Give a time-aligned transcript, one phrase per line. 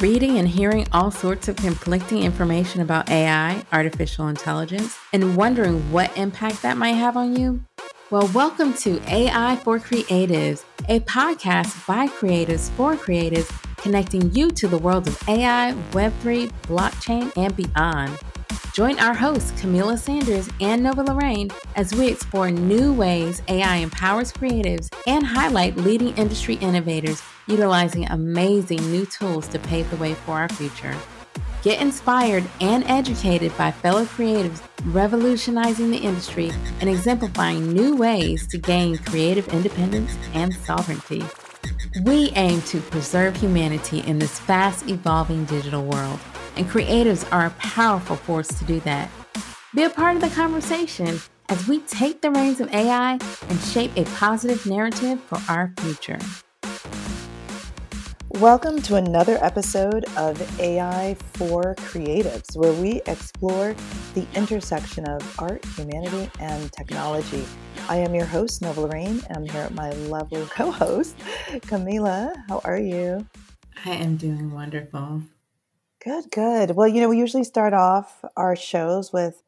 [0.00, 6.14] Reading and hearing all sorts of conflicting information about AI, artificial intelligence, and wondering what
[6.18, 7.62] impact that might have on you?
[8.10, 14.68] Well, welcome to AI for Creatives, a podcast by creatives for creatives, connecting you to
[14.68, 18.18] the world of AI, Web3, blockchain, and beyond.
[18.76, 24.32] Join our hosts, Kamilah Sanders and Nova Lorraine, as we explore new ways AI empowers
[24.32, 30.32] creatives and highlight leading industry innovators utilizing amazing new tools to pave the way for
[30.32, 30.94] our future.
[31.62, 38.58] Get inspired and educated by fellow creatives revolutionizing the industry and exemplifying new ways to
[38.58, 41.24] gain creative independence and sovereignty.
[42.04, 46.20] We aim to preserve humanity in this fast evolving digital world
[46.56, 49.10] and creatives are a powerful force to do that.
[49.74, 53.12] Be a part of the conversation as we take the reins of AI
[53.48, 56.18] and shape a positive narrative for our future.
[58.30, 63.74] Welcome to another episode of AI for Creatives, where we explore
[64.14, 67.44] the intersection of art, humanity, and technology.
[67.88, 71.16] I am your host, Nova Lorraine, and I'm here with my lovely co host,
[71.66, 72.34] Kamilah.
[72.48, 73.26] How are you?
[73.84, 75.22] I am doing wonderful.
[76.06, 76.76] Good, good.
[76.76, 79.42] Well, you know, we usually start off our shows with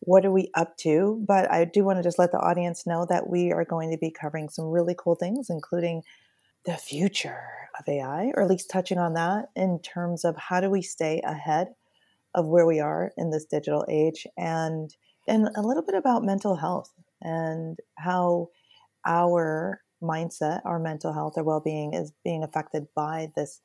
[0.00, 3.06] what are we up to, but I do want to just let the audience know
[3.10, 6.02] that we are going to be covering some really cool things, including
[6.66, 7.42] the future
[7.78, 11.20] of AI, or at least touching on that in terms of how do we stay
[11.24, 11.68] ahead
[12.34, 14.94] of where we are in this digital age and
[15.28, 16.92] and a little bit about mental health
[17.22, 18.48] and how
[19.06, 23.60] our mindset, our mental health, our well-being is being affected by this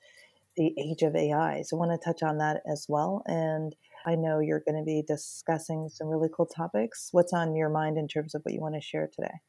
[0.55, 1.61] the age of AI.
[1.63, 3.23] So I want to touch on that as well.
[3.25, 3.75] And
[4.05, 7.09] I know you're going to be discussing some really cool topics.
[7.11, 9.39] What's on your mind in terms of what you want to share today?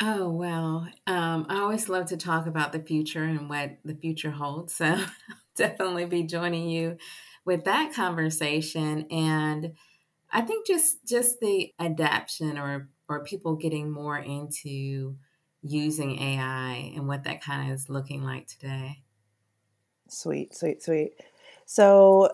[0.00, 4.30] Oh, well, um, I always love to talk about the future and what the future
[4.30, 4.74] holds.
[4.74, 4.98] So
[5.56, 6.96] definitely be joining you
[7.44, 9.06] with that conversation.
[9.10, 9.74] And
[10.30, 15.16] I think just just the adaptation or or people getting more into
[15.62, 19.02] using AI and what that kind of is looking like today.
[20.12, 21.12] Sweet, sweet, sweet.
[21.66, 22.30] So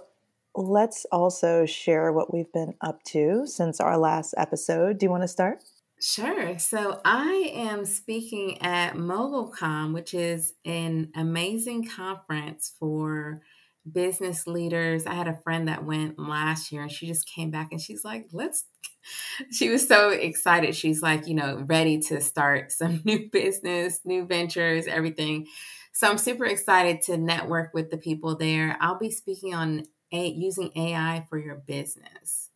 [0.55, 4.99] let's also share what we've been up to since our last episode.
[4.99, 5.63] Do you want to start?
[6.01, 6.59] Sure.
[6.59, 13.43] So I am speaking at MogulCon, which is an amazing conference for
[13.91, 15.07] business leaders.
[15.07, 18.05] I had a friend that went last year and she just came back and she's
[18.05, 18.67] like, let's,
[19.53, 20.75] she was so excited.
[20.75, 25.47] She's like, you know, ready to start some new business, new ventures, everything.
[25.97, 28.77] So I'm super excited to network with the people there.
[28.83, 32.51] I'll be speaking on a, using AI for your business.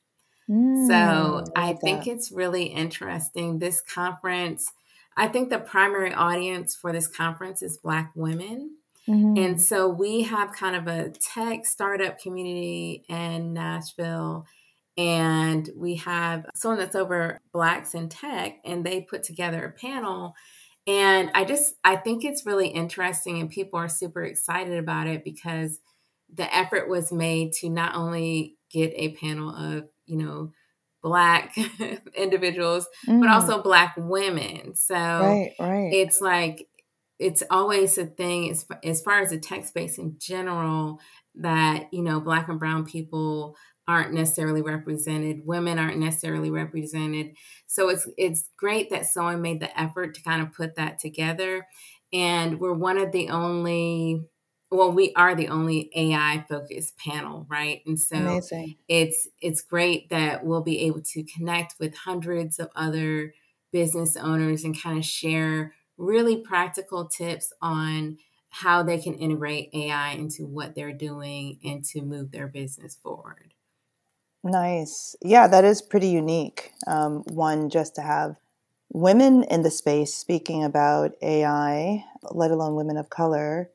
[0.46, 2.10] Mm, so I, I think that.
[2.10, 3.58] it's really interesting.
[3.58, 4.70] This conference,
[5.16, 8.76] I think the primary audience for this conference is Black women.
[9.08, 9.42] Mm-hmm.
[9.42, 14.44] And so we have kind of a tech startup community in Nashville.
[14.98, 20.34] And we have someone that's over Blacks in Tech, and they put together a panel
[20.90, 25.22] and I just I think it's really interesting and people are super excited about it
[25.22, 25.78] because
[26.34, 30.52] the effort was made to not only get a panel of, you know,
[31.00, 31.56] black
[32.16, 33.20] individuals, mm.
[33.20, 34.74] but also black women.
[34.74, 35.92] So right, right.
[35.92, 36.66] it's like
[37.20, 41.00] it's always a thing as, as far as the tech space in general
[41.36, 43.56] that, you know, black and brown people
[43.90, 47.34] aren't necessarily represented women aren't necessarily represented.
[47.66, 51.66] So it's it's great that someone made the effort to kind of put that together.
[52.12, 54.22] And we're one of the only
[54.70, 57.82] well we are the only ai focused panel right?
[57.84, 58.76] And so Amazing.
[58.88, 63.34] it's it's great that we'll be able to connect with hundreds of other
[63.72, 68.18] business owners and kind of share really practical tips on
[68.50, 73.54] how they can integrate ai into what they're doing and to move their business forward
[74.42, 75.16] Nice.
[75.20, 76.72] Yeah, that is pretty unique.
[76.86, 78.36] Um, one, just to have
[78.92, 83.70] women in the space speaking about AI, let alone women of color.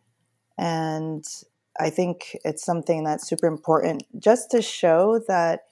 [0.57, 1.25] And
[1.79, 5.65] I think it's something that's super important just to show that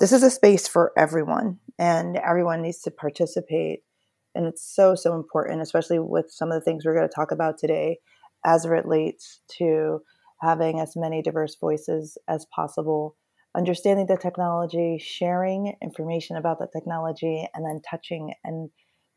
[0.00, 3.84] this is a space for everyone and everyone needs to participate.
[4.34, 7.32] And it's so, so important, especially with some of the things we're going to talk
[7.32, 7.98] about today
[8.44, 10.02] as it relates to
[10.40, 13.16] having as many diverse voices as possible
[13.56, 18.70] understanding the technology, sharing information about the technology, and then touching and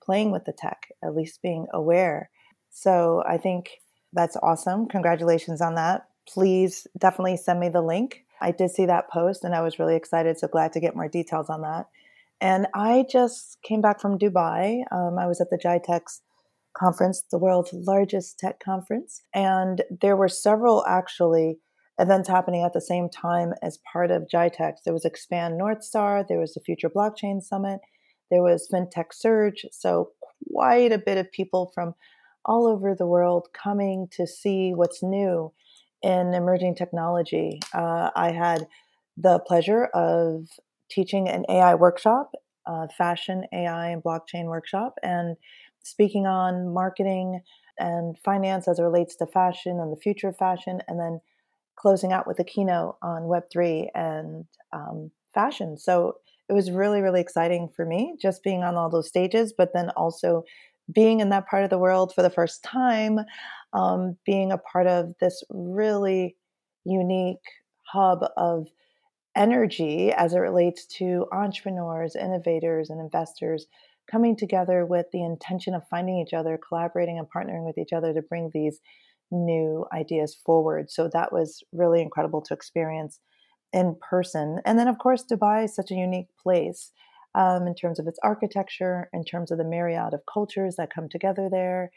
[0.04, 2.30] playing with the tech, at least being aware.
[2.70, 3.70] So I think
[4.12, 4.88] that's awesome.
[4.88, 6.08] Congratulations on that.
[6.28, 8.26] Please definitely send me the link.
[8.42, 10.38] I did see that post and I was really excited.
[10.38, 11.88] So glad to get more details on that.
[12.42, 14.82] And I just came back from Dubai.
[14.92, 16.22] Um, I was at the GITEX
[16.76, 19.22] conference, the world's largest tech conference.
[19.34, 21.60] And there were several actually
[22.00, 24.84] events happening at the same time as part of GITEX.
[24.84, 27.80] There was Expand North Star, there was the Future Blockchain Summit,
[28.32, 29.66] there was FinTech Surge.
[29.72, 30.12] So,
[30.52, 31.94] quite a bit of people from
[32.46, 35.54] all over the world coming to see what's new
[36.02, 37.60] in emerging technology.
[37.74, 38.68] Uh, I had
[39.16, 40.48] the pleasure of
[40.90, 42.32] teaching an AI workshop,
[42.98, 45.38] fashion, AI, and blockchain workshop, and
[45.84, 47.42] speaking on marketing
[47.80, 51.20] and finance as it relates to fashion and the future of fashion, and then
[51.76, 55.78] closing out with a keynote on Web3 and um, fashion.
[55.78, 56.18] So
[56.50, 59.90] it was really, really exciting for me just being on all those stages, but then
[59.92, 60.44] also
[60.92, 63.20] being in that part of the world for the first time,
[63.74, 66.36] um, being a part of this really
[66.86, 67.38] unique
[67.84, 68.68] hub of
[69.36, 73.68] energy as it relates to entrepreneurs, innovators, and investors
[74.12, 78.14] coming together with the intention of finding each other, collaborating, and partnering with each other
[78.14, 78.80] to bring these
[79.34, 80.90] new ideas forward.
[80.90, 83.20] So that was really incredible to experience
[83.74, 84.60] in person.
[84.66, 86.92] And then, of course, Dubai is such a unique place
[87.36, 91.10] um, in terms of its architecture, in terms of the myriad of cultures that come
[91.10, 91.92] together there,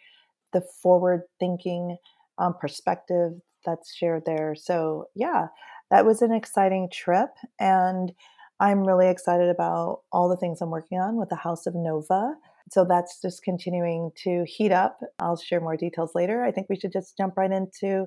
[0.53, 1.99] the forward thinking
[2.39, 3.33] um, perspective
[3.65, 4.55] that's shared there.
[4.57, 5.49] So, yeah,
[5.91, 7.31] that was an exciting trip.
[7.61, 8.13] And
[8.59, 12.35] I'm really excited about all the things I'm working on with the House of Nova.
[12.71, 14.99] So that's just continuing to heat up.
[15.19, 16.45] I'll share more details later.
[16.45, 18.07] I think we should just jump right into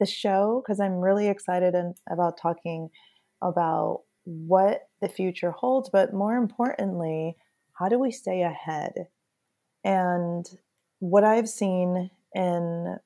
[0.00, 2.88] the show because I'm really excited and, about talking
[3.42, 7.36] about what the future holds, but more importantly,
[7.74, 9.06] how do we stay ahead?
[9.84, 10.44] And
[10.98, 12.96] what I've seen in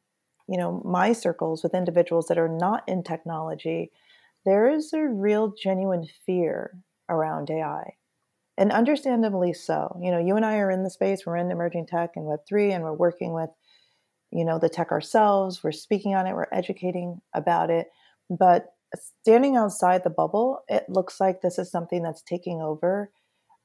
[0.49, 3.91] you know my circles with individuals that are not in technology,
[4.47, 6.79] there is a real genuine fear
[7.09, 7.95] around AI
[8.61, 9.99] and understandably so.
[10.01, 12.75] You know, you and I are in the space, we're in emerging tech and Web3,
[12.75, 13.49] and we're working with,
[14.31, 15.65] you know, the tech ourselves.
[15.65, 17.89] We're speaking on it, we're educating about it.
[18.29, 18.67] But
[19.23, 23.11] standing outside the bubble, it looks like this is something that's taking over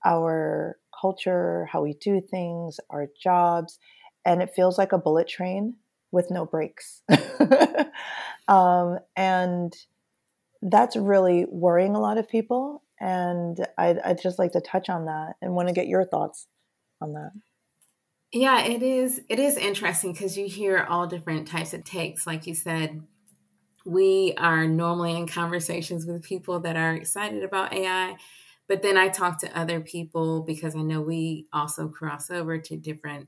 [0.05, 3.77] our culture, how we do things, our jobs,
[4.23, 5.75] and it feels like a bullet train
[6.13, 7.01] with no brakes.
[8.47, 9.73] um, and
[10.61, 15.05] that's really worrying a lot of people and I'd, I'd just like to touch on
[15.05, 16.47] that and want to get your thoughts
[17.01, 17.31] on that.
[18.31, 22.47] Yeah it is it is interesting because you hear all different types of takes like
[22.47, 23.01] you said.
[23.87, 28.17] We are normally in conversations with people that are excited about ai
[28.67, 32.75] but then i talk to other people because i know we also cross over to
[32.75, 33.27] different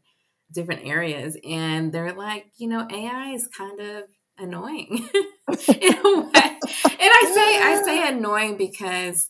[0.52, 4.06] different areas and they're like you know ai is kind of
[4.40, 5.10] annoying.
[5.68, 6.32] In a way.
[6.34, 9.30] And i say i say annoying because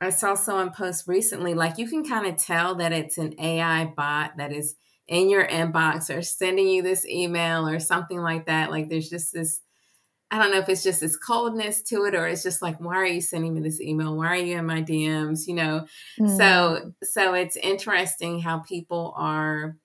[0.00, 3.86] I saw someone post recently, like you can kind of tell that it's an AI
[3.86, 4.76] bot that is
[5.06, 8.70] in your inbox or sending you this email or something like that.
[8.70, 9.60] Like there's just this,
[10.30, 12.96] I don't know if it's just this coldness to it or it's just like, why
[12.96, 14.16] are you sending me this email?
[14.16, 15.46] Why are you in my DMs?
[15.46, 15.86] You know?
[16.18, 16.36] Mm.
[16.36, 19.76] So, so it's interesting how people are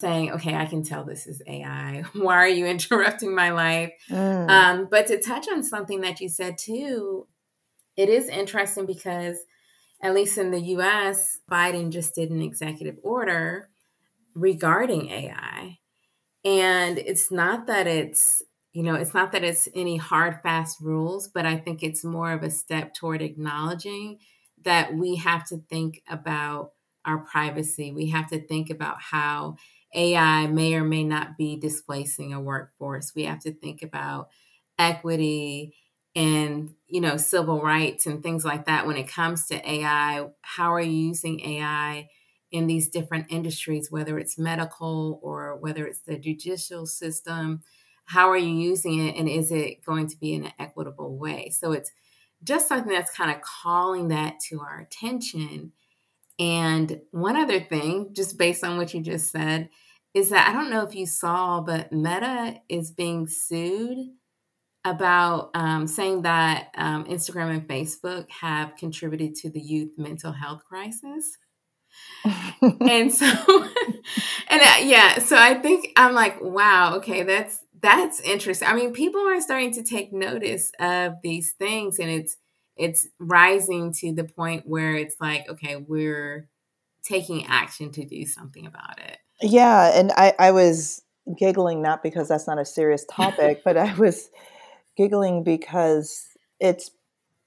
[0.00, 2.02] saying, okay, I can tell this is AI.
[2.12, 3.92] Why are you interrupting my life?
[4.10, 4.50] Mm.
[4.50, 7.26] Um, but to touch on something that you said too,
[7.96, 9.38] it is interesting because
[10.02, 13.70] at least in the US, Biden just did an executive order
[14.34, 15.78] regarding AI.
[16.44, 21.28] And it's not that it's, you know, it's not that it's any hard, fast rules,
[21.28, 24.18] but I think it's more of a step toward acknowledging
[24.62, 26.72] that we have to think about
[27.04, 27.92] our privacy.
[27.92, 29.56] We have to think about how
[29.94, 33.12] AI may or may not be displacing a workforce.
[33.14, 34.28] We have to think about
[34.78, 35.74] equity
[36.16, 40.72] and you know civil rights and things like that when it comes to ai how
[40.72, 42.08] are you using ai
[42.56, 47.62] in these different industries whether it's medical or whether it's the judicial system?
[48.06, 51.50] How are you using it and is it going to be in an equitable way?
[51.50, 51.90] So it's
[52.44, 55.72] just something that's kind of calling that to our attention.
[56.38, 59.68] And one other thing just based on what you just said
[60.14, 63.98] is that i don't know if you saw but meta is being sued
[64.86, 70.62] about um, saying that um, Instagram and Facebook have contributed to the youth mental health
[70.68, 71.36] crisis.
[72.62, 73.26] and so,
[74.48, 78.68] and uh, yeah, so I think I'm like, wow, okay, that's that's interesting.
[78.68, 82.36] I mean, people are starting to take notice of these things, and it's
[82.76, 86.48] it's rising to the point where it's like, okay, we're
[87.02, 89.18] taking action to do something about it.
[89.42, 91.02] Yeah, and I I was
[91.36, 94.30] giggling not because that's not a serious topic, but I was
[94.96, 96.28] giggling because
[96.60, 96.90] it's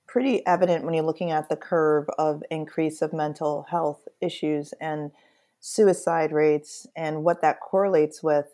[0.08, 5.12] pretty evident when you're looking at the curve of increase of mental health issues and
[5.60, 8.48] suicide rates and what that correlates with.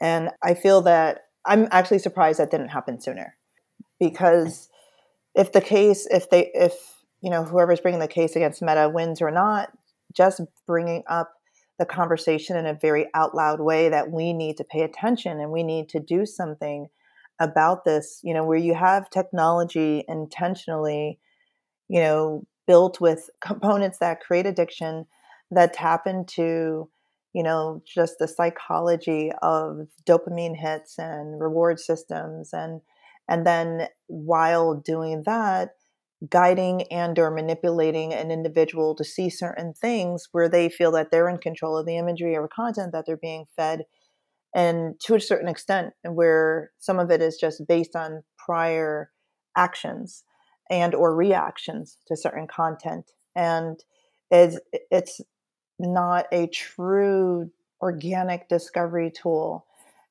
[0.00, 3.36] And I feel that I'm actually surprised that didn't happen sooner
[3.98, 4.68] because
[5.34, 6.74] if the case, if they, if,
[7.20, 9.70] you know, whoever's bringing the case against Meta wins or not,
[10.12, 11.32] just bringing up
[11.78, 15.50] the conversation in a very out loud way that we need to pay attention and
[15.50, 16.88] we need to do something
[17.40, 21.18] about this, you know, where you have technology intentionally,
[21.88, 25.06] you know, built with components that create addiction
[25.50, 26.90] that tap into
[27.32, 32.80] you know just the psychology of dopamine hits and reward systems and
[33.28, 35.70] and then while doing that
[36.28, 41.28] guiding and or manipulating an individual to see certain things where they feel that they're
[41.28, 43.84] in control of the imagery or content that they're being fed
[44.54, 49.10] and to a certain extent where some of it is just based on prior
[49.56, 50.24] actions
[50.70, 53.84] and or reactions to certain content and
[54.30, 55.20] is it's
[55.78, 57.50] not a true
[57.80, 59.64] organic discovery tool.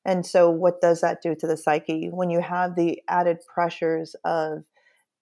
[0.04, 2.08] And so what does that do to the psyche?
[2.10, 4.64] When you have the added pressures of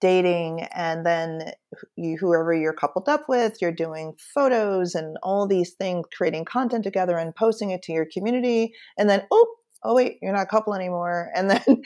[0.00, 1.52] dating and then
[1.96, 6.84] you, whoever you're coupled up with you're doing photos and all these things creating content
[6.84, 9.46] together and posting it to your community and then oh
[9.84, 11.82] oh wait you're not a couple anymore and then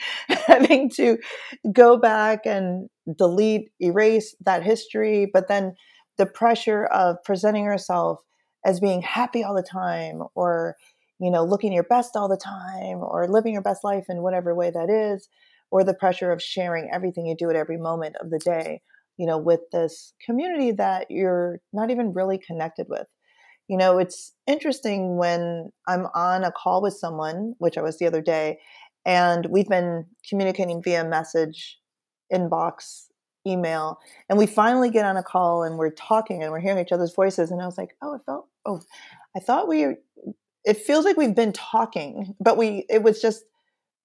[0.47, 1.17] having to
[1.71, 5.73] go back and delete erase that history but then
[6.17, 8.19] the pressure of presenting yourself
[8.65, 10.75] as being happy all the time or
[11.19, 14.53] you know looking your best all the time or living your best life in whatever
[14.53, 15.29] way that is
[15.71, 18.81] or the pressure of sharing everything you do at every moment of the day
[19.17, 23.07] you know with this community that you're not even really connected with.
[23.67, 28.05] You know it's interesting when i'm on a call with someone which i was the
[28.05, 28.59] other day
[29.05, 31.77] and we've been communicating via message
[32.33, 33.05] inbox
[33.47, 36.91] email and we finally get on a call and we're talking and we're hearing each
[36.91, 38.81] other's voices and i was like oh it felt oh
[39.37, 39.95] i thought we
[40.65, 43.43] it feels like we've been talking but we it was just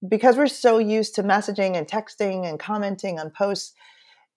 [0.07, 3.73] because we're so used to messaging and texting and commenting on posts,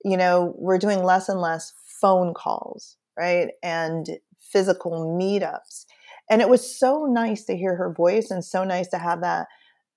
[0.04, 3.50] you know, we're doing less and less phone calls, right?
[3.62, 4.08] And
[4.39, 5.86] physical meetups.
[6.30, 9.48] And it was so nice to hear her voice and so nice to have that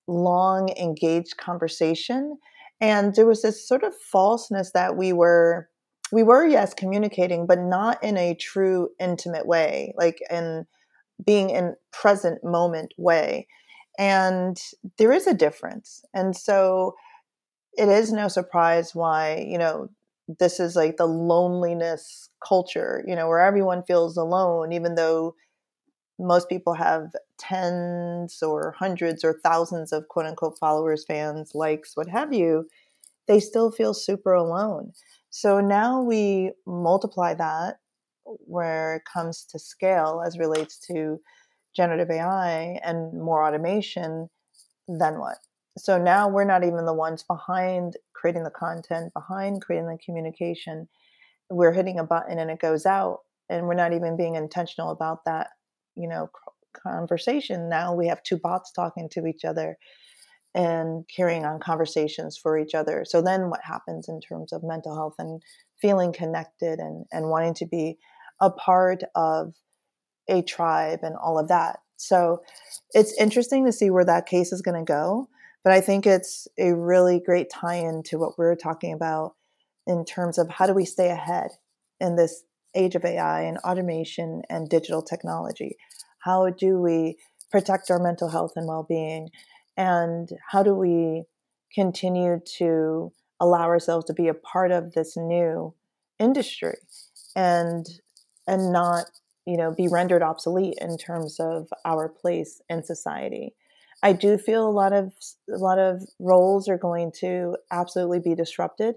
[0.08, 2.38] long, engaged conversation.
[2.80, 5.68] And there was this sort of falseness that we were,
[6.10, 10.66] we were, yes, communicating, but not in a true intimate way, like in
[11.24, 13.46] being in present moment way.
[13.98, 14.60] And
[14.98, 16.04] there is a difference.
[16.14, 16.94] And so
[17.76, 19.88] it is no surprise why, you know,
[20.38, 25.34] this is like the loneliness culture, you know, where everyone feels alone, even though
[26.18, 32.08] most people have tens or hundreds or thousands of quote unquote followers, fans, likes, what
[32.08, 32.68] have you,
[33.28, 34.92] they still feel super alone.
[35.30, 37.78] So now we multiply that
[38.24, 41.20] where it comes to scale as relates to
[41.74, 44.28] generative AI and more automation,
[44.88, 45.38] then what?
[45.78, 50.88] So now we're not even the ones behind creating the content, behind creating the communication.
[51.48, 55.24] We're hitting a button and it goes out, and we're not even being intentional about
[55.24, 55.48] that,
[55.96, 56.30] you know,
[56.72, 57.68] conversation.
[57.68, 59.76] Now we have two bots talking to each other
[60.54, 63.04] and carrying on conversations for each other.
[63.06, 65.42] So then what happens in terms of mental health and
[65.80, 67.96] feeling connected and, and wanting to be
[68.40, 69.54] a part of
[70.28, 71.80] a tribe and all of that.
[71.96, 72.42] So
[72.92, 75.28] it's interesting to see where that case is going to go.
[75.64, 79.34] But I think it's a really great tie in to what we're talking about
[79.86, 81.50] in terms of how do we stay ahead
[82.00, 85.76] in this age of AI and automation and digital technology?
[86.20, 87.16] How do we
[87.50, 89.28] protect our mental health and well being?
[89.76, 91.24] And how do we
[91.74, 95.74] continue to allow ourselves to be a part of this new
[96.18, 96.76] industry
[97.34, 97.86] and
[98.46, 99.06] and not
[99.46, 103.54] you know be rendered obsolete in terms of our place in society.
[104.02, 105.12] I do feel a lot of
[105.52, 108.96] a lot of roles are going to absolutely be disrupted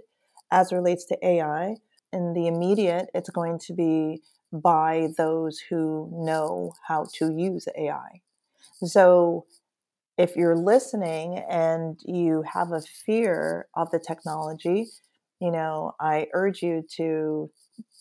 [0.51, 1.75] as relates to ai
[2.13, 4.21] in the immediate it's going to be
[4.53, 8.21] by those who know how to use ai
[8.83, 9.45] so
[10.17, 14.87] if you're listening and you have a fear of the technology
[15.41, 17.49] you know i urge you to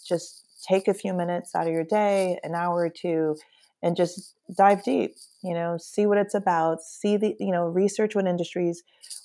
[0.06, 3.36] just take a few minutes out of your day, an hour or two,
[3.82, 8.14] and just dive deep, you know, see what it's about, see the, you know, research
[8.14, 8.82] what industries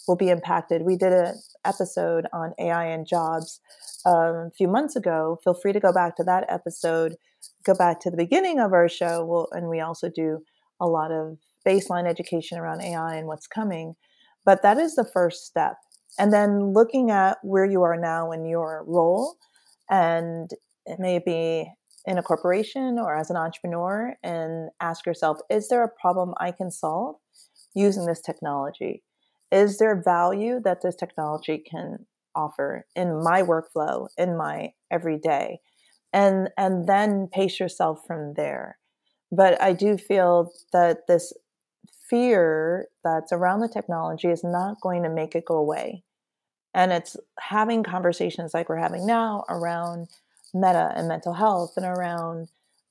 [0.07, 0.81] will be impacted.
[0.81, 3.61] We did an episode on AI and jobs
[4.05, 5.39] um, a few months ago.
[5.43, 7.15] Feel free to go back to that episode,
[7.63, 9.25] go back to the beginning of our show.
[9.25, 10.39] We'll, and we also do
[10.81, 13.95] a lot of baseline education around AI and what's coming.
[14.45, 15.75] But that is the first step.
[16.17, 19.35] And then looking at where you are now in your role
[19.89, 20.49] and
[20.89, 21.71] it may be
[22.05, 26.51] in a corporation or as an entrepreneur and ask yourself is there a problem I
[26.51, 27.15] can solve
[27.75, 29.03] using this technology?
[29.51, 32.05] Is there value that this technology can
[32.35, 35.59] offer in my workflow, in my everyday?
[36.11, 38.77] And, and then pace yourself from there.
[39.31, 41.33] But I do feel that this
[42.09, 46.03] fear that's around the technology is not going to make it go away.
[46.73, 50.07] And it's having conversations like we're having now around
[50.53, 52.49] meta and mental health and around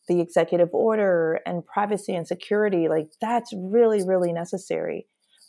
[0.08, 2.88] the executive order and privacy and security.
[2.88, 5.06] Like that's really, really necessary.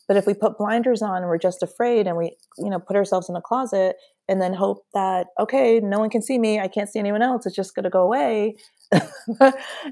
[0.08, 2.96] But if we put blinders on and we're just afraid and we, you know, put
[2.96, 3.96] ourselves in a closet
[4.28, 7.46] and then hope that, okay, no one can see me, I can't see anyone else,
[7.46, 8.56] it's just going to go away,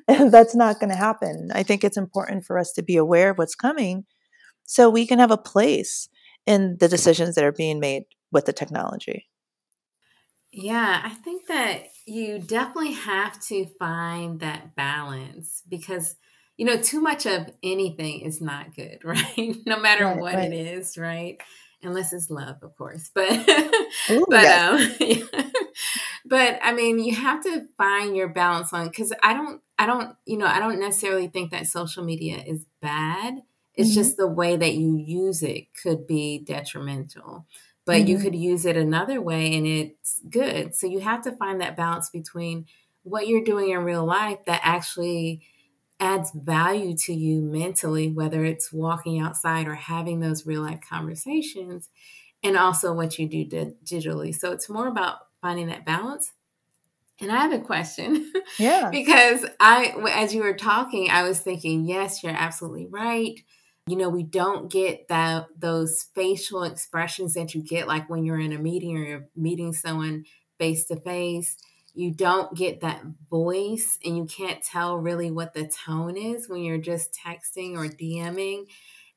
[0.07, 1.49] and that's not going to happen.
[1.53, 4.05] I think it's important for us to be aware of what's coming
[4.65, 6.09] so we can have a place
[6.47, 9.27] in the decisions that are being made with the technology.
[10.51, 16.15] Yeah, I think that you definitely have to find that balance because
[16.55, 19.55] you know too much of anything is not good, right?
[19.65, 20.51] no matter right, what right.
[20.51, 21.37] it is, right?
[21.83, 23.11] Unless it's love, of course.
[23.13, 23.31] But
[24.09, 25.01] Ooh, but yes.
[25.33, 25.51] um
[26.25, 30.15] but I mean, you have to find your balance on because I don't, I don't,
[30.25, 33.41] you know, I don't necessarily think that social media is bad.
[33.75, 33.95] It's mm-hmm.
[33.95, 37.45] just the way that you use it could be detrimental,
[37.87, 38.07] but mm-hmm.
[38.07, 40.75] you could use it another way and it's good.
[40.75, 42.65] So you have to find that balance between
[43.03, 45.41] what you're doing in real life that actually
[45.97, 51.89] adds value to you mentally, whether it's walking outside or having those real life conversations,
[52.43, 54.35] and also what you do digitally.
[54.35, 56.33] So it's more about finding that balance.
[57.21, 58.31] And I have a question.
[58.59, 58.89] Yeah.
[58.89, 63.39] because I, as you were talking, I was thinking, yes, you're absolutely right.
[63.87, 68.39] You know, we don't get that those facial expressions that you get like when you're
[68.39, 70.25] in a meeting or you're meeting someone
[70.59, 71.57] face to face.
[71.93, 76.61] You don't get that voice and you can't tell really what the tone is when
[76.61, 78.65] you're just texting or DMing.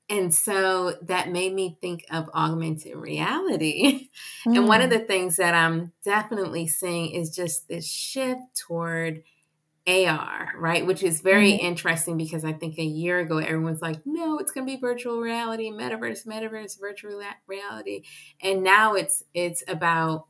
[0.09, 4.11] And so that made me think of augmented reality.
[4.47, 4.57] Mm.
[4.57, 4.99] And one of mm.
[4.99, 9.23] the things that I'm definitely seeing is just this shift toward
[9.87, 10.87] AR, right?
[10.87, 11.59] Which is very mm.
[11.59, 15.21] interesting because I think a year ago everyone's like, no, it's going to be virtual
[15.21, 18.03] reality, metaverse, metaverse, virtual reality.
[18.43, 20.27] And now it's it's about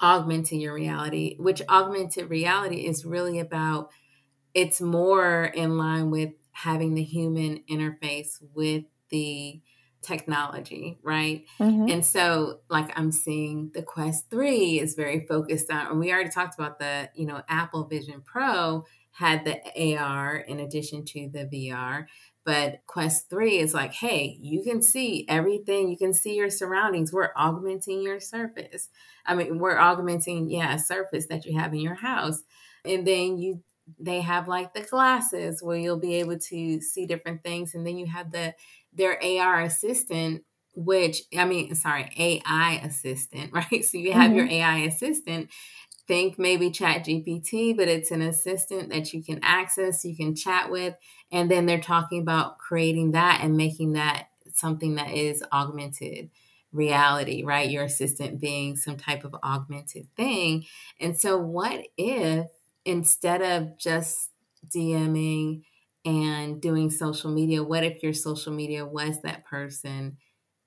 [0.00, 3.90] augmenting your reality, which augmented reality is really about
[4.54, 9.60] it's more in line with having the human interface with the
[10.04, 11.44] technology, right?
[11.58, 11.88] Mm-hmm.
[11.88, 16.30] And so, like, I'm seeing the Quest 3 is very focused on, and we already
[16.30, 21.44] talked about the, you know, Apple Vision Pro had the AR in addition to the
[21.46, 22.06] VR.
[22.44, 25.88] But Quest 3 is like, hey, you can see everything.
[25.88, 27.12] You can see your surroundings.
[27.12, 28.90] We're augmenting your surface.
[29.24, 32.42] I mean, we're augmenting, yeah, a surface that you have in your house.
[32.84, 33.62] And then you
[33.98, 37.74] they have like the glasses where you'll be able to see different things.
[37.74, 38.54] And then you have the
[38.92, 40.44] their AR assistant,
[40.74, 43.84] which I mean, sorry, AI assistant, right?
[43.84, 44.36] So you have mm-hmm.
[44.36, 45.50] your AI assistant.
[46.06, 50.94] Think maybe ChatGPT, but it's an assistant that you can access, you can chat with,
[51.32, 56.28] and then they're talking about creating that and making that something that is augmented
[56.72, 57.70] reality, right?
[57.70, 60.66] Your assistant being some type of augmented thing.
[61.00, 62.48] And so, what if
[62.84, 64.30] instead of just
[64.68, 65.62] DMing
[66.04, 70.18] and doing social media, what if your social media was that person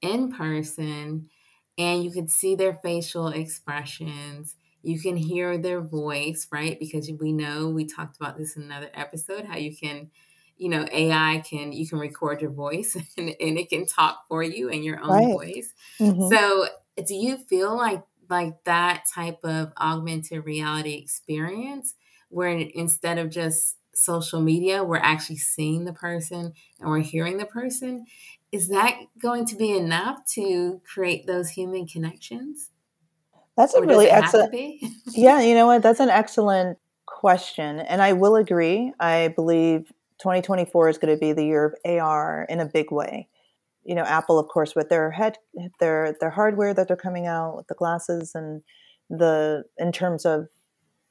[0.02, 1.30] in person
[1.78, 4.56] and you could see their facial expressions?
[4.84, 6.80] You can hear their voice, right?
[6.80, 10.10] Because we know we talked about this in another episode how you can,
[10.58, 14.42] you know, AI can, you can record your voice and, and it can talk for
[14.42, 15.34] you in your own right.
[15.34, 15.74] voice.
[16.00, 16.34] Mm-hmm.
[16.34, 16.68] So,
[17.06, 21.96] do you feel like like that type of augmented reality experience
[22.30, 27.46] where instead of just social media, we're actually seeing the person and we're hearing the
[27.46, 28.06] person.
[28.52, 32.72] Is that going to be enough to create those human connections?
[33.58, 34.54] That's a or really excellent.
[35.08, 35.82] yeah, you know what?
[35.82, 37.80] That's an excellent question.
[37.80, 38.94] And I will agree.
[39.00, 43.28] I believe 2024 is going to be the year of AR in a big way.
[43.84, 45.38] You know, Apple, of course, with their head,
[45.80, 48.62] their their hardware that they're coming out with the glasses and
[49.10, 50.48] the in terms of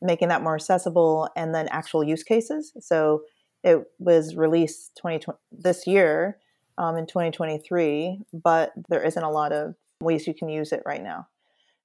[0.02, 2.72] making that more accessible and then actual use cases.
[2.80, 3.22] So
[3.64, 6.38] it was released 2020 this year
[6.78, 11.02] um, in 2023, but there isn't a lot of ways you can use it right
[11.02, 11.26] now.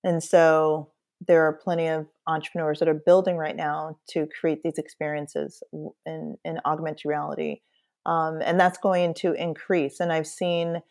[0.03, 0.91] And so
[1.27, 5.61] there are plenty of entrepreneurs that are building right now to create these experiences
[6.05, 7.61] in, in augmented reality.
[8.05, 9.99] Um, and that's going to increase.
[9.99, 10.81] And I've seen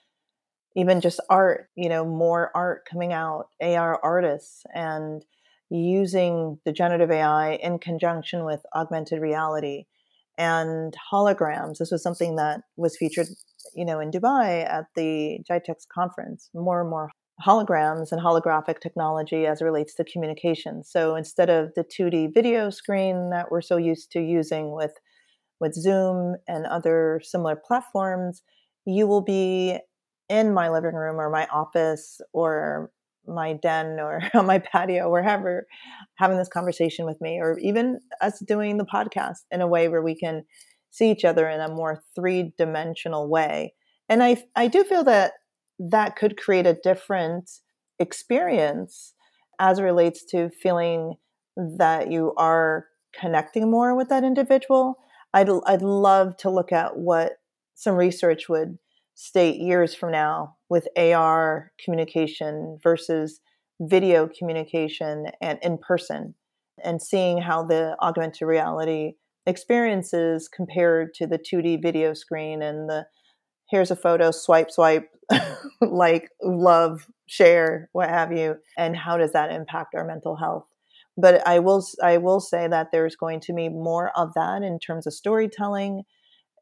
[0.76, 5.24] even just art, you know, more art coming out, AR artists and
[5.70, 9.84] using the generative AI in conjunction with augmented reality
[10.36, 11.78] and holograms.
[11.78, 13.28] This was something that was featured,
[13.74, 16.50] you know, in Dubai at the GITEX conference.
[16.54, 17.10] More and more
[17.46, 20.82] holograms and holographic technology as it relates to communication.
[20.84, 24.92] So instead of the 2D video screen that we're so used to using with
[25.60, 28.42] with Zoom and other similar platforms,
[28.86, 29.78] you will be
[30.30, 32.90] in my living room or my office or
[33.30, 35.66] my den or on my patio, wherever,
[36.16, 40.02] having this conversation with me, or even us doing the podcast in a way where
[40.02, 40.44] we can
[40.90, 43.74] see each other in a more three dimensional way.
[44.08, 45.32] And I, I do feel that
[45.78, 47.50] that could create a different
[47.98, 49.14] experience
[49.58, 51.14] as it relates to feeling
[51.56, 52.86] that you are
[53.18, 54.96] connecting more with that individual.
[55.32, 57.34] I'd, I'd love to look at what
[57.74, 58.78] some research would
[59.20, 63.40] state years from now with AR communication versus
[63.78, 66.34] video communication and in person,
[66.82, 69.12] and seeing how the augmented reality
[69.44, 73.04] experiences compared to the 2D video screen and the
[73.68, 75.10] here's a photo, swipe, swipe,
[75.82, 80.64] like, love, share, what have you, and how does that impact our mental health?
[81.18, 84.78] But I will I will say that there's going to be more of that in
[84.78, 86.04] terms of storytelling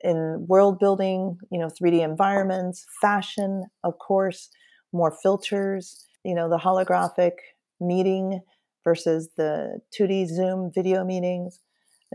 [0.02, 4.50] in world building, you know, 3D environments, fashion, of course,
[4.92, 7.32] more filters, you know, the holographic
[7.80, 8.40] meeting
[8.84, 11.60] versus the 2D Zoom video meetings.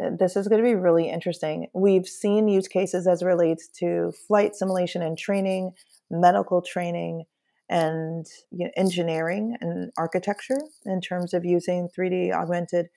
[0.01, 1.67] Uh, this is going to be really interesting.
[1.73, 5.73] We've seen use cases as relates to flight simulation and training,
[6.09, 7.25] medical training,
[7.69, 12.87] and you know, engineering and architecture in terms of using 3D augmented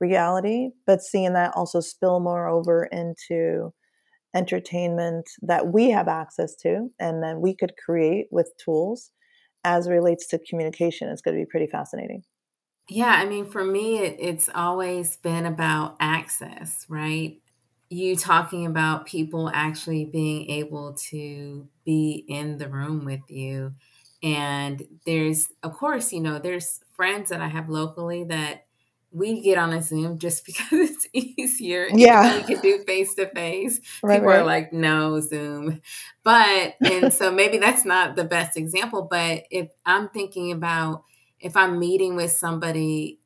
[0.00, 3.72] reality, but seeing that also spill more over into
[4.34, 9.10] entertainment that we have access to and then we could create with tools
[9.64, 12.22] as relates to communication is going to be pretty fascinating.
[12.88, 17.40] Yeah, I mean, for me, it, it's always been about access, right?
[17.88, 23.74] You talking about people actually being able to be in the room with you.
[24.22, 28.66] And there's, of course, you know, there's friends that I have locally that
[29.12, 31.88] we get on a Zoom just because it's easier.
[31.92, 32.36] Yeah.
[32.36, 33.78] We can do face to face.
[33.78, 34.40] People right.
[34.40, 35.80] are like, no, Zoom.
[36.22, 41.04] But, and so maybe that's not the best example, but if I'm thinking about
[41.40, 43.18] if I'm meeting with somebody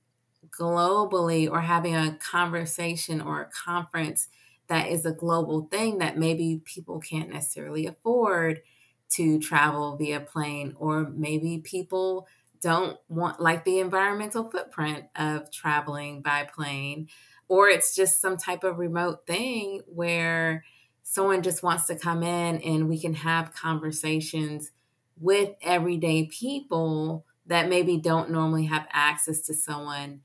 [0.49, 4.29] globally or having a conversation or a conference
[4.69, 8.63] that is a global thing that maybe people can't necessarily afford
[9.11, 12.27] to travel via plane, or maybe people
[12.65, 17.07] don't want like the environmental footprint of traveling by plane
[17.47, 20.65] or it's just some type of remote thing where
[21.03, 24.73] someone just wants to come in and we can have conversations
[25.21, 30.23] with everyday people that maybe don't normally have access to someone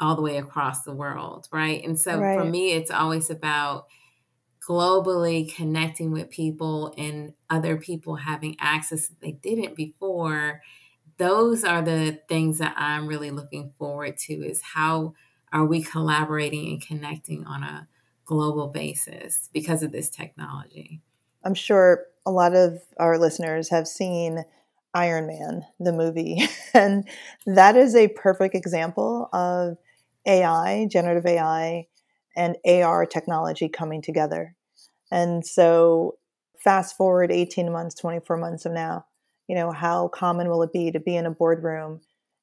[0.00, 2.38] all the way across the world right and so right.
[2.38, 3.88] for me it's always about
[4.66, 10.62] globally connecting with people and other people having access that they didn't before
[11.18, 15.14] those are the things that I'm really looking forward to is how
[15.52, 17.88] are we collaborating and connecting on a
[18.24, 21.00] global basis because of this technology.
[21.44, 24.44] I'm sure a lot of our listeners have seen
[24.92, 26.42] Iron Man, the movie,
[26.74, 27.08] and
[27.46, 29.78] that is a perfect example of
[30.26, 31.86] AI, generative AI,
[32.36, 34.54] and AR technology coming together.
[35.10, 36.18] And so,
[36.62, 39.06] fast forward 18 months, 24 months from now,
[39.48, 42.00] you know, how common will it be to be in a boardroom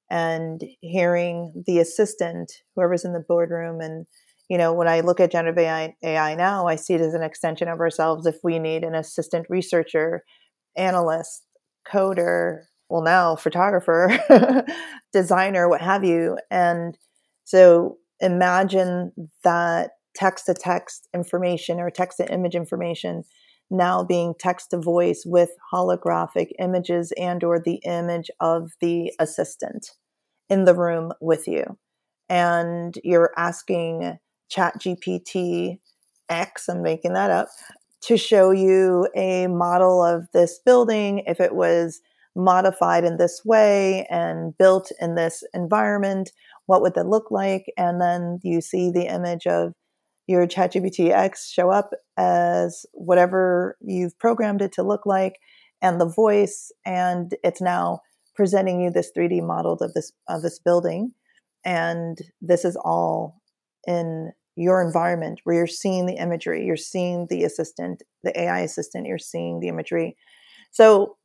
[0.09, 4.05] and hearing the assistant, whoever's in the boardroom, and
[4.49, 7.23] you know, when I look at generative AI, AI now, I see it as an
[7.23, 8.27] extension of ourselves.
[8.27, 10.23] If we need an assistant researcher,
[10.77, 11.47] analyst,
[11.91, 14.19] coder, well, now photographer,
[15.13, 16.97] designer, what have you, and
[17.43, 19.11] so imagine
[19.43, 23.23] that text to text information or text to image information
[23.69, 29.91] now being text to voice with holographic images and or the image of the assistant
[30.49, 31.77] in the room with you.
[32.29, 35.79] And you're asking chat gpt
[36.29, 37.47] x i'm making that up
[37.99, 41.99] to show you a model of this building if it was
[42.35, 46.31] modified in this way and built in this environment
[46.65, 47.65] what would that look like?
[47.77, 49.73] And then you see the image of
[50.27, 55.35] your ChatGPT X show up as whatever you've programmed it to look like
[55.81, 57.99] and the voice and it's now
[58.35, 61.11] presenting you this 3D model of this of this building.
[61.63, 63.41] And this is all
[63.87, 69.05] in your environment where you're seeing the imagery you're seeing the assistant the AI assistant
[69.05, 70.15] you're seeing the imagery.
[70.71, 71.17] So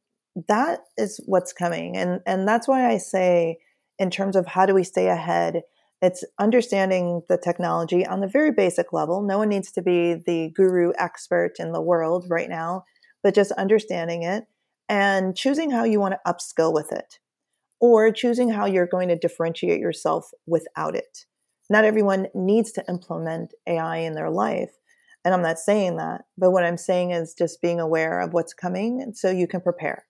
[0.48, 1.96] that is what's coming.
[1.96, 3.58] And and that's why I say
[3.98, 5.62] in terms of how do we stay ahead
[6.02, 9.22] it's understanding the technology on the very basic level.
[9.22, 12.84] No one needs to be the guru expert in the world right now,
[13.22, 14.44] but just understanding it
[14.88, 17.18] and choosing how you want to upskill with it
[17.80, 21.26] or choosing how you're going to differentiate yourself without it.
[21.68, 24.70] Not everyone needs to implement AI in their life.
[25.24, 28.54] And I'm not saying that, but what I'm saying is just being aware of what's
[28.54, 30.06] coming so you can prepare.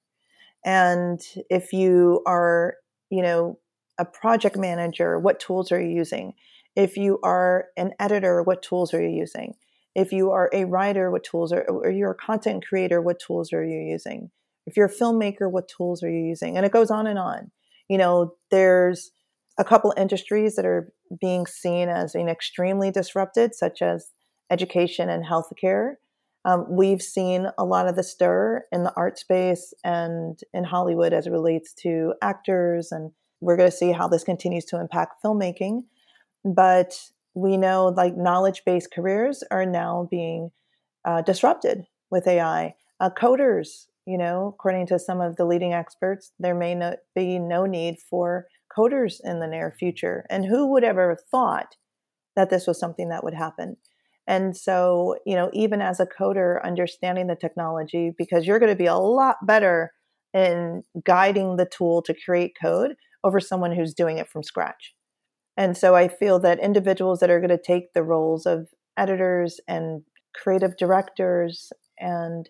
[0.64, 2.74] And if you are,
[3.10, 3.58] you know,
[4.00, 6.32] a project manager, what tools are you using?
[6.74, 9.54] If you are an editor, what tools are you using?
[9.94, 13.52] If you are a writer, what tools are, or you're a content creator, what tools
[13.52, 14.30] are you using?
[14.66, 16.56] If you're a filmmaker, what tools are you using?
[16.56, 17.50] And it goes on and on.
[17.88, 19.10] You know, there's
[19.58, 24.12] a couple industries that are being seen as being extremely disrupted, such as
[24.50, 25.96] education and healthcare.
[26.46, 31.12] Um, we've seen a lot of the stir in the art space and in Hollywood
[31.12, 35.22] as it relates to actors and we're going to see how this continues to impact
[35.24, 35.84] filmmaking.
[36.44, 36.94] But
[37.34, 40.50] we know like knowledge based careers are now being
[41.04, 42.74] uh, disrupted with AI.
[42.98, 47.38] Uh, coders, you know, according to some of the leading experts, there may not be
[47.38, 50.26] no need for coders in the near future.
[50.28, 51.76] And who would ever have thought
[52.36, 53.76] that this was something that would happen?
[54.26, 58.76] And so, you know, even as a coder, understanding the technology, because you're going to
[58.76, 59.92] be a lot better
[60.32, 64.94] in guiding the tool to create code over someone who's doing it from scratch.
[65.56, 69.60] And so I feel that individuals that are going to take the roles of editors
[69.68, 70.02] and
[70.34, 72.48] creative directors and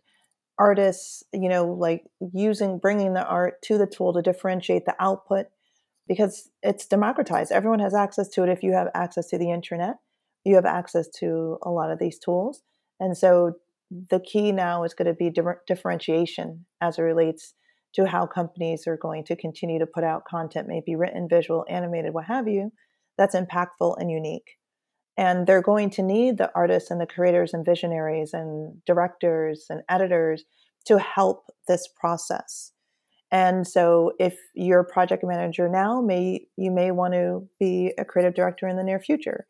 [0.59, 5.47] artists, you know, like using, bringing the art to the tool to differentiate the output
[6.07, 7.51] because it's democratized.
[7.51, 8.49] Everyone has access to it.
[8.49, 9.97] If you have access to the internet,
[10.45, 12.63] you have access to a lot of these tools.
[12.99, 13.55] And so
[13.91, 15.33] the key now is going to be
[15.67, 17.55] differentiation as it relates
[17.95, 22.15] to how companies are going to continue to put out content, maybe written, visual, animated,
[22.15, 22.73] what have you,
[23.19, 24.57] that's impactful and unique.
[25.17, 29.83] And they're going to need the artists and the creators and visionaries and directors and
[29.89, 30.45] editors
[30.87, 32.73] to help this process.
[33.31, 38.05] And so if you're a project manager now, may you may want to be a
[38.05, 39.47] creative director in the near future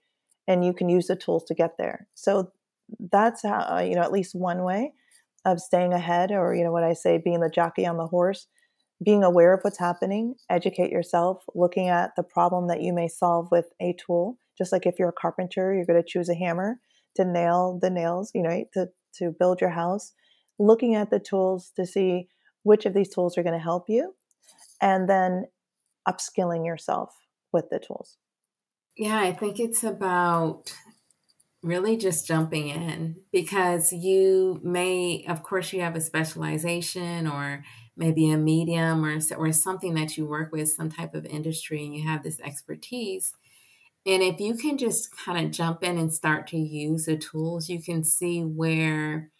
[0.47, 2.09] and you can use the tools to get there.
[2.15, 2.53] So
[2.99, 4.93] that's how you know at least one way
[5.45, 8.47] of staying ahead or you know what i say being the jockey on the horse
[9.03, 13.49] being aware of what's happening educate yourself looking at the problem that you may solve
[13.51, 16.79] with a tool just like if you're a carpenter you're going to choose a hammer
[17.17, 20.13] to nail the nails you know to, to build your house
[20.59, 22.29] looking at the tools to see
[22.63, 24.15] which of these tools are going to help you
[24.83, 25.45] and then
[26.09, 27.15] upskilling yourself
[27.53, 28.17] with the tools.
[28.97, 30.73] Yeah i think it's about
[31.63, 37.63] really just jumping in because you may of course you have a specialization or
[37.97, 41.95] maybe a medium or, or something that you work with some type of industry and
[41.95, 43.35] you have this expertise.
[44.07, 47.69] And if you can just kind of jump in and start to use the tools
[47.69, 49.31] you can see where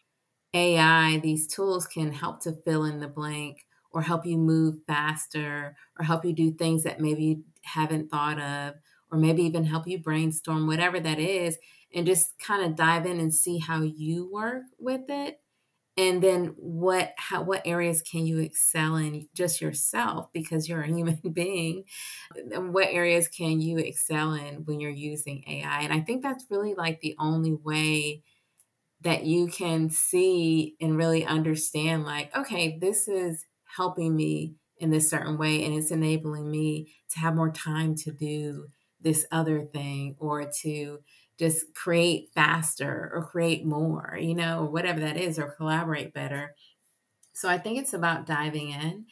[0.53, 5.77] ai these tools can help to fill in the blank or help you move faster
[5.99, 8.75] or help you do things that maybe you haven't thought of
[9.11, 11.57] or maybe even help you brainstorm whatever that is
[11.95, 15.41] and just kind of dive in and see how you work with it.
[15.97, 20.87] And then what how what areas can you excel in just yourself because you're a
[20.97, 21.85] human being?
[22.53, 26.47] And what areas can you excel in when you're using ai and i think that's
[26.51, 28.23] really like the only way
[29.03, 33.45] that you can see and really understand like okay this is
[33.77, 38.11] helping me in this certain way and it's enabling me to have more time to
[38.11, 38.67] do
[39.01, 40.99] this other thing or to
[41.41, 46.55] just create faster or create more, you know, or whatever that is, or collaborate better.
[47.33, 49.07] So I think it's about diving in.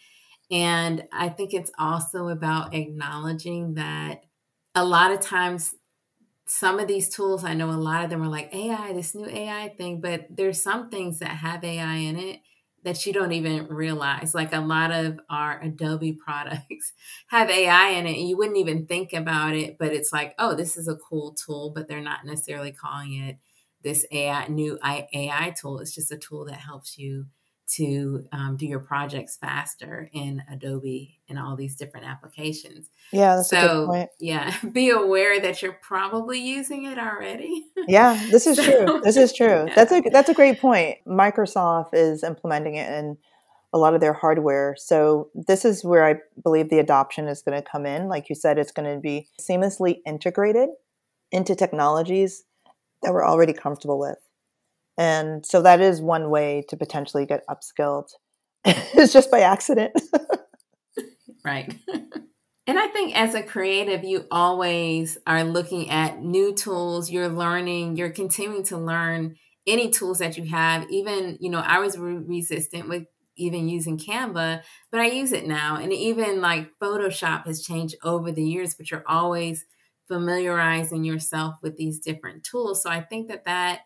[0.51, 4.23] And I think it's also about acknowledging that
[4.75, 5.75] a lot of times,
[6.47, 9.27] some of these tools, I know a lot of them are like AI, this new
[9.27, 12.41] AI thing, but there's some things that have AI in it
[12.85, 14.35] that you don't even realize.
[14.35, 16.93] Like a lot of our Adobe products
[17.29, 20.55] have AI in it, and you wouldn't even think about it, but it's like, oh,
[20.55, 23.39] this is a cool tool, but they're not necessarily calling it
[23.83, 25.79] this AI new AI tool.
[25.81, 27.27] It's just a tool that helps you
[27.77, 32.91] to um, do your projects faster in Adobe and all these different applications.
[33.13, 34.11] Yeah, that's so, a good point.
[34.19, 37.67] Yeah, be aware that you're probably using it already.
[37.87, 39.01] yeah, this is so, true.
[39.03, 39.67] This is true.
[39.67, 39.75] Yeah.
[39.75, 40.99] That's a that's a great point.
[41.07, 43.19] Microsoft is implementing it in
[43.73, 44.75] a lot of their hardware.
[44.79, 48.09] So this is where I believe the adoption is going to come in.
[48.09, 50.71] Like you said, it's going to be seamlessly integrated
[51.31, 52.45] into technologies
[53.03, 54.19] that we're already comfortable with.
[54.99, 58.09] And so that is one way to potentially get upskilled.
[58.65, 59.93] it's just by accident.
[61.45, 61.75] right.
[62.67, 67.97] And I think as a creative, you always are looking at new tools, you're learning,
[67.97, 70.85] you're continuing to learn any tools that you have.
[70.91, 73.07] Even, you know, I was re- resistant with
[73.37, 74.61] even using Canva,
[74.93, 75.77] but I use it now.
[75.77, 79.65] And even like Photoshop has changed over the years, but you're always
[80.07, 82.83] familiarizing yourself with these different tools.
[82.83, 83.81] So I think that that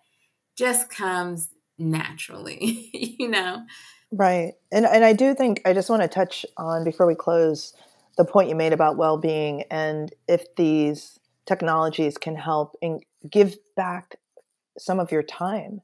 [0.57, 3.65] just comes naturally, you know?
[4.11, 4.53] Right.
[4.71, 7.75] And and I do think I just want to touch on before we close
[8.19, 14.17] the point you made about well-being and if these technologies can help and give back
[14.79, 15.81] some of your time.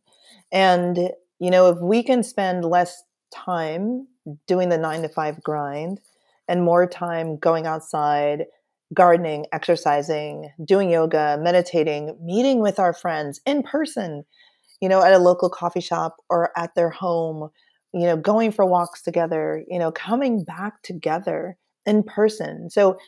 [0.52, 3.02] And you know, if we can spend less
[3.32, 4.08] time
[4.46, 6.00] doing the 9 to 5 grind
[6.48, 8.46] and more time going outside,
[8.92, 14.24] gardening, exercising, doing yoga, meditating, meeting with our friends in person,
[14.80, 17.50] you know, at a local coffee shop or at their home
[17.92, 22.68] you know, going for walks together, you know, coming back together in person.
[22.70, 22.98] So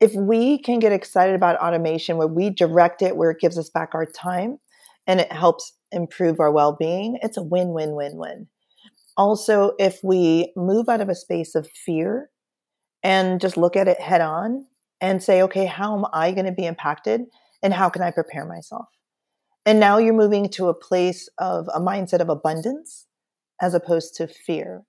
[0.00, 3.70] if we can get excited about automation where we direct it where it gives us
[3.70, 4.58] back our time
[5.06, 8.48] and it helps improve our well-being, it's a win-win-win-win.
[9.16, 12.28] Also, if we move out of a space of fear
[13.02, 14.66] and just look at it head on
[15.00, 17.22] and say, okay, how am I going to be impacted
[17.62, 18.86] and how can I prepare myself?
[19.66, 23.06] And now you're moving to a place of a mindset of abundance
[23.60, 24.84] as opposed to fear.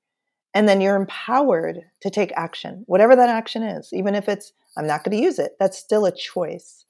[0.53, 4.87] And then you're empowered to take action, whatever that action is, even if it's, I'm
[4.87, 6.85] not going to use it, that's still a choice.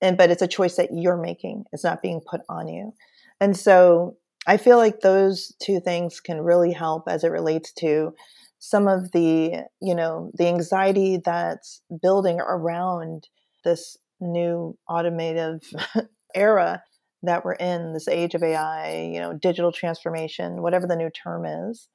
[0.00, 1.64] And, but it's a choice that you're making.
[1.72, 2.94] It's not being put on you.
[3.40, 8.14] And so I feel like those two things can really help as it relates to
[8.58, 13.28] some of the, you know, the anxiety that's building around
[13.64, 15.62] this new automative
[16.34, 16.82] era
[17.22, 21.44] that we're in this age of AI, you know, digital transformation, whatever the new term
[21.44, 21.88] is.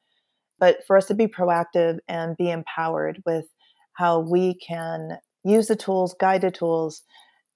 [0.59, 3.45] But for us to be proactive and be empowered with
[3.93, 7.03] how we can use the tools, guide the tools,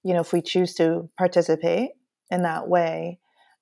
[0.04, 1.90] you know, if we choose to participate
[2.30, 3.18] in that way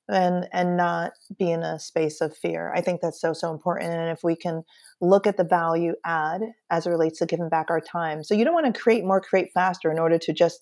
[0.08, 2.72] and and not be in a space of fear.
[2.74, 3.92] I think that's so so important.
[3.92, 4.62] And if we can
[5.00, 8.24] look at the value add as it relates to giving back our time.
[8.24, 10.60] So you don't want to create more, create faster in order to just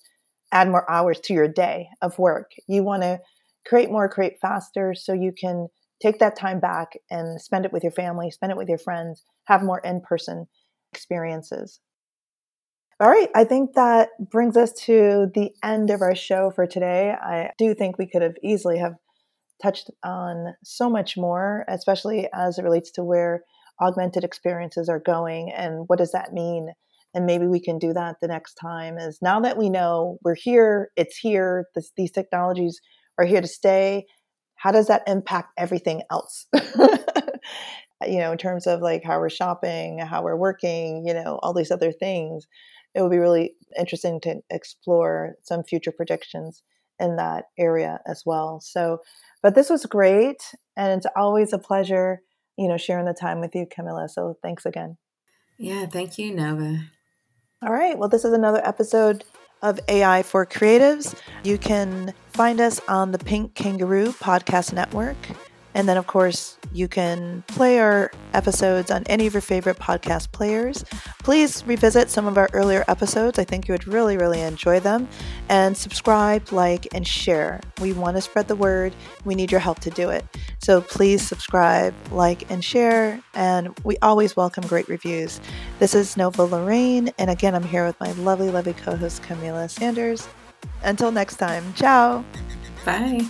[0.52, 2.52] add more hours to your day of work.
[2.66, 3.20] You want to
[3.66, 5.68] create more, create faster so you can
[6.02, 9.24] take that time back and spend it with your family, spend it with your friends,
[9.44, 10.46] have more in person
[10.92, 11.80] experiences.
[13.00, 17.12] All right, I think that brings us to the end of our show for today.
[17.12, 18.94] I do think we could have easily have
[19.62, 23.42] touched on so much more, especially as it relates to where
[23.80, 26.72] augmented experiences are going and what does that mean
[27.14, 30.34] and maybe we can do that the next time is now that we know we're
[30.34, 32.80] here it's here this, these technologies
[33.18, 34.06] are here to stay
[34.58, 36.46] how does that impact everything else?
[38.06, 41.52] You know in terms of like how we're shopping how we're working you know all
[41.52, 42.46] these other things
[42.94, 46.62] it would be really interesting to explore some future predictions
[47.00, 48.60] in that area as well.
[48.60, 49.00] So
[49.42, 52.22] but this was great and it's always a pleasure
[52.56, 54.08] you know sharing the time with you Kamilah.
[54.08, 54.96] So thanks again.
[55.58, 56.78] Yeah thank you nova
[57.64, 59.24] all right well this is another episode
[59.62, 61.14] of AI for Creatives.
[61.44, 65.16] You can find us on the Pink Kangaroo Podcast Network.
[65.78, 70.32] And then, of course, you can play our episodes on any of your favorite podcast
[70.32, 70.84] players.
[71.22, 73.38] Please revisit some of our earlier episodes.
[73.38, 75.08] I think you would really, really enjoy them.
[75.48, 77.60] And subscribe, like, and share.
[77.80, 78.92] We want to spread the word.
[79.24, 80.24] We need your help to do it.
[80.58, 83.22] So please subscribe, like, and share.
[83.34, 85.40] And we always welcome great reviews.
[85.78, 87.12] This is Nova Lorraine.
[87.18, 90.26] And again, I'm here with my lovely, lovely co host, Kamilah Sanders.
[90.82, 92.24] Until next time, ciao.
[92.84, 93.28] Bye.